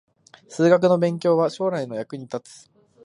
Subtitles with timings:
[0.49, 2.71] 数学の勉強は将来の役に立つ